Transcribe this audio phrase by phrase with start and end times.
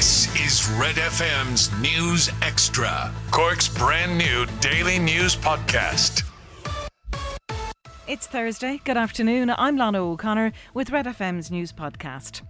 [0.00, 6.22] This is Red FM's News Extra, Cork's brand new daily news podcast.
[8.08, 8.80] It's Thursday.
[8.82, 9.52] Good afternoon.
[9.58, 12.40] I'm Lana O'Connor with Red FM's news podcast.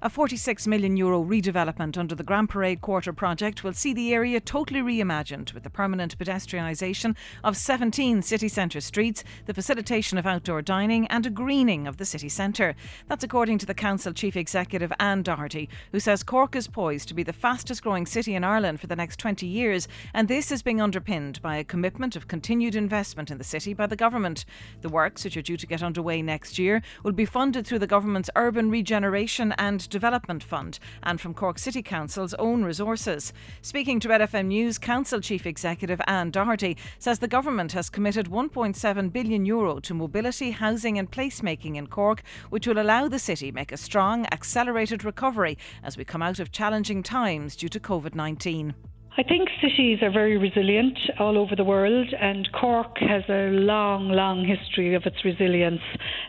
[0.00, 4.38] A 46 million euro redevelopment under the Grand Parade Quarter project will see the area
[4.38, 10.62] totally reimagined with the permanent pedestrianisation of 17 city centre streets, the facilitation of outdoor
[10.62, 12.76] dining, and a greening of the city centre.
[13.08, 17.14] That's according to the Council Chief Executive Anne Doherty, who says Cork is poised to
[17.14, 20.62] be the fastest growing city in Ireland for the next 20 years, and this is
[20.62, 24.44] being underpinned by a commitment of continued investment in the city by the government.
[24.82, 27.88] The works, which are due to get underway next year, will be funded through the
[27.88, 33.32] government's Urban Regeneration and Development Fund and from Cork City Council's own resources.
[33.62, 38.26] Speaking to Red FM News, Council Chief Executive Anne Doherty says the government has committed
[38.26, 43.50] 1.7 billion euro to mobility, housing and placemaking in Cork, which will allow the city
[43.52, 48.74] make a strong, accelerated recovery as we come out of challenging times due to COVID-19.
[49.18, 54.10] I think cities are very resilient all over the world, and Cork has a long,
[54.10, 55.80] long history of its resilience.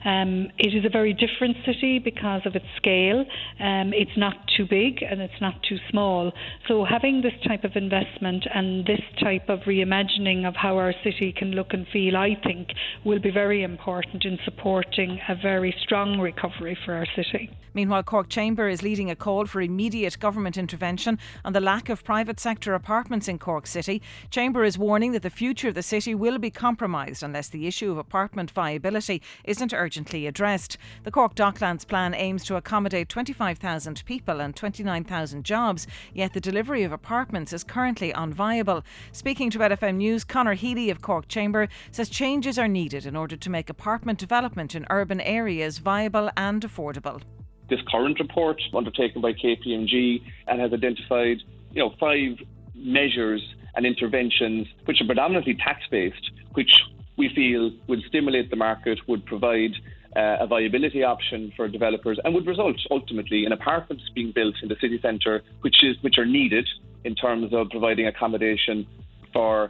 [0.05, 3.25] Um, it is a very different city because of its scale.
[3.59, 6.31] Um, it's not too big and it's not too small.
[6.67, 11.33] So, having this type of investment and this type of reimagining of how our city
[11.35, 12.69] can look and feel, I think,
[13.05, 17.49] will be very important in supporting a very strong recovery for our city.
[17.73, 22.03] Meanwhile, Cork Chamber is leading a call for immediate government intervention on the lack of
[22.03, 24.01] private sector apartments in Cork City.
[24.31, 27.91] Chamber is warning that the future of the city will be compromised unless the issue
[27.91, 30.77] of apartment viability isn't addressed.
[31.03, 36.83] The Cork Docklands plan aims to accommodate 25,000 people and 29,000 jobs, yet the delivery
[36.83, 38.83] of apartments is currently unviable.
[39.11, 43.15] Speaking to Red FM News, Conor Healy of Cork Chamber says changes are needed in
[43.15, 47.21] order to make apartment development in urban areas viable and affordable
[47.69, 51.37] this current report undertaken by KPMG and uh, has identified,
[51.71, 52.37] you know, five
[52.75, 53.41] measures
[53.75, 56.71] and interventions which are predominantly tax based, which
[57.19, 59.73] we feel would stimulate the market, would provide
[60.15, 64.69] uh, a viability option for developers, and would result ultimately in apartments being built in
[64.69, 66.67] the city centre, which is which are needed
[67.03, 68.87] in terms of providing accommodation
[69.33, 69.69] for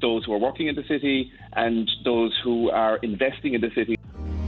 [0.00, 3.96] those who are working in the city and those who are investing in the city.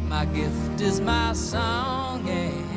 [0.08, 2.26] My gift is my song.
[2.26, 2.67] Yeah.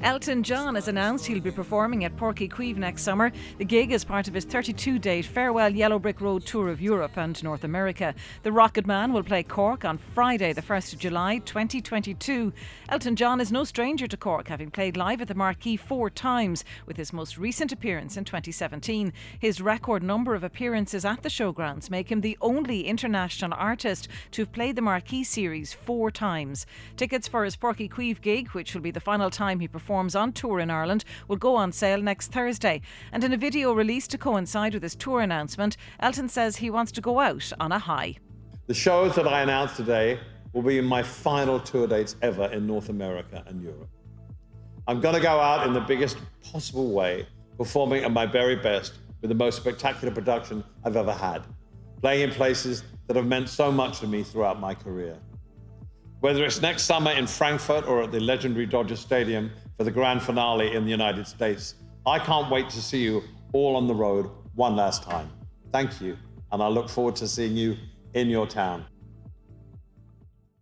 [0.00, 3.32] Elton John has announced he'll be performing at Uí Chaoimh next summer.
[3.58, 7.16] The gig is part of his 32 date farewell Yellow Brick Road tour of Europe
[7.16, 8.14] and North America.
[8.44, 12.52] The Rocket Man will play Cork on Friday, the 1st of July 2022.
[12.88, 16.64] Elton John is no stranger to Cork, having played live at the Marquee four times,
[16.86, 19.12] with his most recent appearance in 2017.
[19.40, 24.42] His record number of appearances at the showgrounds make him the only international artist to
[24.42, 26.66] have played the Marquee series four times.
[26.96, 30.14] Tickets for his Uí Chaoimh gig, which will be the final time he performs, performs
[30.14, 32.82] on tour in Ireland will go on sale next Thursday.
[33.10, 36.92] And in a video released to coincide with his tour announcement, Elton says he wants
[36.92, 38.16] to go out on a high.
[38.66, 40.20] The shows that I announced today
[40.52, 43.88] will be my final tour dates ever in North America and Europe.
[44.86, 46.18] I'm going to go out in the biggest
[46.52, 51.44] possible way, performing at my very best with the most spectacular production I've ever had,
[52.02, 55.16] playing in places that have meant so much to me throughout my career.
[56.20, 60.20] Whether it's next summer in Frankfurt or at the legendary Dodger Stadium for the grand
[60.20, 64.28] finale in the United States, I can't wait to see you all on the road
[64.56, 65.30] one last time.
[65.72, 66.16] Thank you,
[66.50, 67.76] and I look forward to seeing you
[68.14, 68.84] in your town.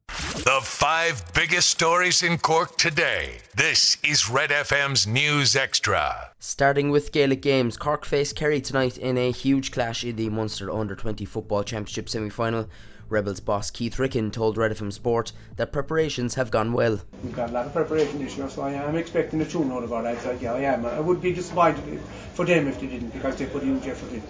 [0.08, 3.38] The five biggest stories in Cork today.
[3.54, 6.32] This is Red FM's News Extra.
[6.38, 10.70] Starting with Gaelic games, Cork face Kerry tonight in a huge clash in the Munster
[10.70, 12.68] Under 20 Football Championship semi final.
[13.08, 17.00] Rebels boss Keith Ricken told Red FM Sport that preparations have gone well.
[17.22, 19.84] We've got a lot of preparation this year, so I am expecting a tune out
[19.84, 20.24] of our lads.
[20.26, 20.84] Like, yeah, I am.
[20.86, 22.00] I would be disappointed
[22.34, 24.22] for them if they didn't, because they put a huge effort in.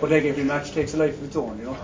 [0.00, 1.76] But like every match takes a life of its own, you know.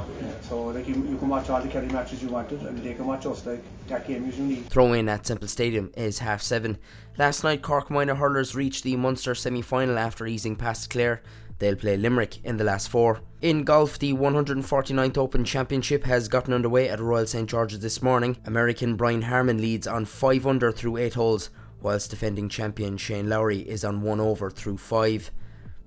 [0.43, 3.07] So like you, you can watch all the Kerry matches you wanted, and they can
[3.07, 3.47] watch us.
[3.47, 4.67] Like that game is unique.
[4.67, 6.79] Throw in at Semple Stadium is half seven.
[7.17, 11.23] Last night, Cork minor hurlers reached the Munster semi-final after easing past Clare.
[11.59, 13.21] They'll play Limerick in the last four.
[13.41, 18.37] In golf, the 149th Open Championship has gotten underway at Royal St George's this morning.
[18.45, 21.51] American Brian Harman leads on 5 under through 8 holes,
[21.81, 25.31] whilst defending champion Shane Lowry is on 1 over through 5.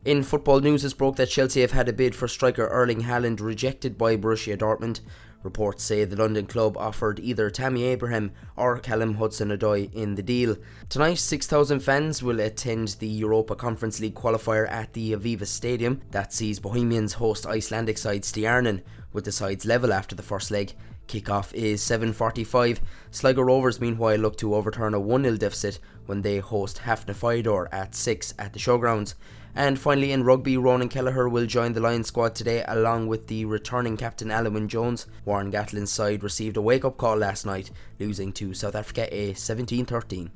[0.03, 3.39] In football news, it's broke that Chelsea have had a bid for striker Erling Haaland
[3.39, 4.99] rejected by Borussia Dortmund.
[5.43, 10.57] Reports say the London club offered either Tammy Abraham or Callum Hudson-Odoi in the deal.
[10.89, 16.01] Tonight, 6,000 fans will attend the Europa Conference League qualifier at the Aviva Stadium.
[16.09, 18.81] That sees Bohemians host Icelandic side Stjarnan,
[19.13, 20.73] with the sides level after the first leg.
[21.07, 22.79] Kickoff is 7.45.
[23.11, 25.79] Sligo Rovers meanwhile look to overturn a 1-0 deficit
[26.11, 29.13] when they host Hafnarfjörður at 6 at the showgrounds.
[29.55, 33.45] And finally, in rugby, Ronan Kelleher will join the Lions squad today along with the
[33.45, 35.07] returning captain Alan Jones.
[35.23, 39.33] Warren Gatland's side received a wake up call last night, losing to South Africa a
[39.35, 40.31] 17 13.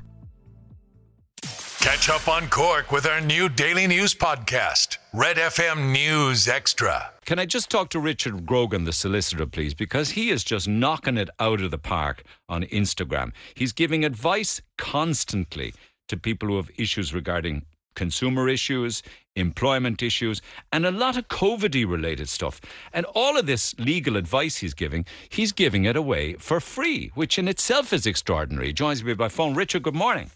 [1.86, 7.12] Catch up on Cork with our new daily news podcast, Red FM News Extra.
[7.26, 9.76] Can I just talk to Richard Grogan, the solicitor, please?
[9.76, 13.34] Because he is just knocking it out of the park on Instagram.
[13.54, 15.76] He's giving advice constantly
[16.08, 19.04] to people who have issues regarding consumer issues,
[19.36, 20.42] employment issues,
[20.72, 22.60] and a lot of COVID related stuff.
[22.94, 27.38] And all of this legal advice he's giving, he's giving it away for free, which
[27.38, 28.68] in itself is extraordinary.
[28.68, 29.54] He joins me by phone.
[29.54, 30.32] Richard, good morning.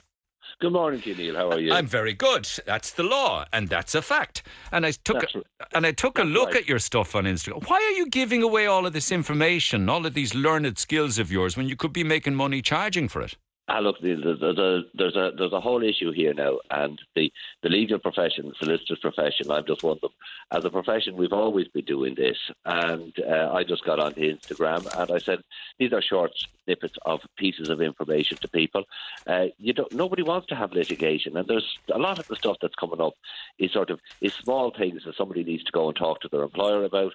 [0.62, 1.36] Good morning to you, Neil.
[1.38, 1.72] How are you?
[1.72, 2.46] I'm very good.
[2.66, 4.44] That's the law, and that's a fact.
[4.74, 6.58] And I took That's a, and I took a look right.
[6.58, 7.66] at your stuff on Instagram.
[7.70, 11.32] Why are you giving away all of this information, all of these learned skills of
[11.32, 13.38] yours, when you could be making money charging for it?
[13.72, 17.32] Ah, look, there's, a there's a there's a whole issue here now, and the
[17.62, 19.52] the legal profession, the solicitor's profession.
[19.52, 20.10] I'm just one of them.
[20.52, 24.88] As a profession, we've always been doing this, and uh, I just got onto Instagram
[25.00, 25.44] and I said
[25.78, 26.32] these are short
[26.64, 28.86] snippets of pieces of information to people.
[29.28, 29.94] Uh, you don't.
[29.94, 33.14] Nobody wants to have litigation, and there's a lot of the stuff that's coming up
[33.60, 36.42] is sort of is small things that somebody needs to go and talk to their
[36.42, 37.14] employer about.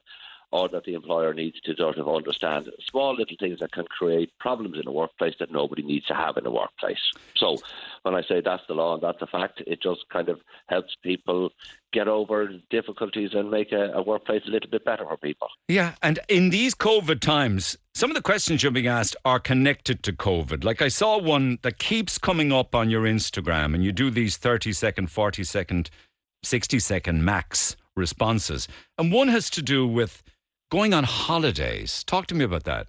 [0.55, 4.31] Or that the employer needs to sort of understand small little things that can create
[4.39, 7.01] problems in a workplace that nobody needs to have in a workplace.
[7.37, 7.59] So
[8.03, 10.95] when I say that's the law and that's a fact, it just kind of helps
[11.03, 11.51] people
[11.93, 15.49] get over difficulties and make a, a workplace a little bit better for people.
[15.67, 20.05] Yeah, and in these COVID times, some of the questions you're being asked are connected
[20.05, 20.63] to COVID.
[20.63, 24.37] Like I saw one that keeps coming up on your Instagram, and you do these
[24.37, 25.91] 30 second, 40 second,
[26.45, 28.69] 60 second max responses.
[28.99, 30.23] And one has to do with
[30.71, 32.05] going on holidays.
[32.05, 32.87] Talk to me about that.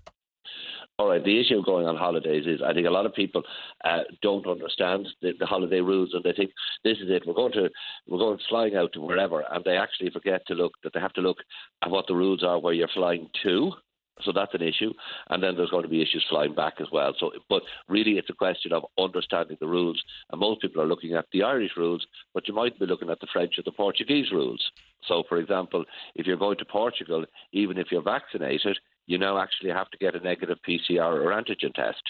[0.97, 1.23] All right.
[1.23, 3.43] The issue of going on holidays is I think a lot of people
[3.83, 6.51] uh, don't understand the, the holiday rules, and they think
[6.85, 7.23] this is it.
[7.27, 7.69] We're going to
[8.07, 11.13] we're going flying out to wherever, and they actually forget to look that they have
[11.13, 11.37] to look
[11.83, 13.73] at what the rules are where you're flying to.
[14.23, 14.93] So that's an issue,
[15.29, 17.13] and then there's going to be issues flying back as well.
[17.19, 20.01] So, but really, it's a question of understanding the rules,
[20.31, 23.19] and most people are looking at the Irish rules, but you might be looking at
[23.19, 24.63] the French or the Portuguese rules.
[25.05, 25.83] So, for example,
[26.15, 30.15] if you're going to Portugal, even if you're vaccinated, you now actually have to get
[30.15, 32.01] a negative PCR or antigen test.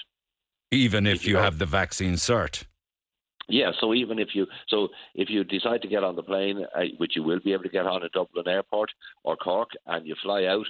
[0.71, 2.65] Even if If you you have the vaccine cert.
[3.47, 6.81] Yeah, so even if you so if you decide to get on the plane, uh,
[6.97, 8.89] which you will be able to get on at Dublin Airport
[9.23, 10.65] or Cork, and you fly out,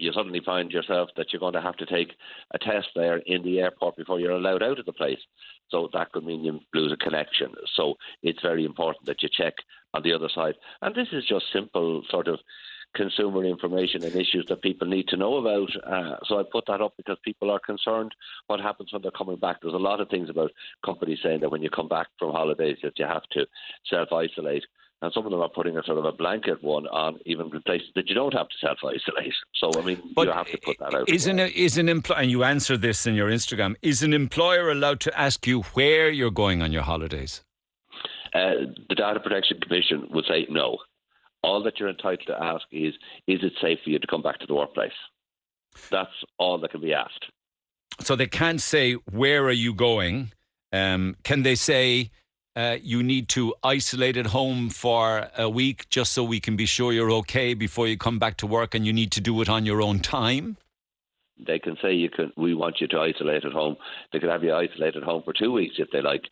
[0.00, 2.12] you suddenly find yourself that you're going to have to take
[2.52, 5.20] a test there in the airport before you're allowed out of the place.
[5.70, 7.52] So that could mean you lose a connection.
[7.74, 9.54] So it's very important that you check
[9.94, 10.54] on the other side.
[10.82, 12.38] And this is just simple sort of
[12.94, 15.68] consumer information and issues that people need to know about.
[15.86, 18.12] Uh, so I put that up because people are concerned
[18.46, 19.58] what happens when they're coming back.
[19.60, 20.50] There's a lot of things about
[20.84, 23.46] companies saying that when you come back from holidays that you have to
[23.88, 24.64] self isolate.
[25.00, 27.88] And some of them are putting a sort of a blanket one on even places
[27.94, 29.32] that you don't have to self isolate.
[29.54, 31.08] So I mean, you have to put that out.
[31.08, 34.70] Isn't it, is an employer, and you answer this in your Instagram, is an employer
[34.70, 37.42] allowed to ask you where you're going on your holidays?
[38.34, 40.78] Uh, the Data Protection Commission would say no.
[41.42, 42.94] All that you're entitled to ask is,
[43.28, 44.92] is it safe for you to come back to the workplace?
[45.90, 47.26] That's all that can be asked.
[48.00, 50.32] So they can't say, where are you going?
[50.72, 52.10] Um, can they say,
[52.58, 56.66] uh, you need to isolate at home for a week just so we can be
[56.66, 59.48] sure you're okay before you come back to work and you need to do it
[59.48, 60.56] on your own time?
[61.46, 62.32] They can say you can.
[62.36, 63.76] We want you to isolate at home.
[64.12, 66.22] They could have you isolate at home for two weeks if they like.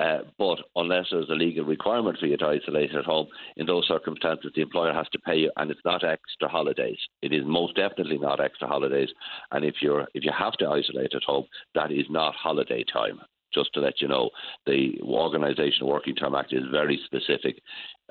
[0.00, 3.86] Uh, but unless there's a legal requirement for you to isolate at home, in those
[3.86, 6.98] circumstances, the employer has to pay you, and it's not extra holidays.
[7.22, 9.10] It is most definitely not extra holidays.
[9.52, 11.44] And if you're if you have to isolate at home,
[11.76, 13.20] that is not holiday time.
[13.56, 14.30] Just to let you know,
[14.66, 17.62] the Organisation Working Time Act is very specific.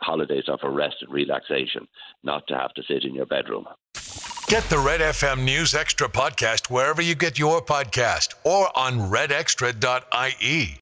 [0.01, 1.87] Holidays are for rest and relaxation,
[2.23, 3.65] not to have to sit in your bedroom.
[4.47, 10.73] Get the Red FM News Extra podcast wherever you get your podcast or on redextra.ie.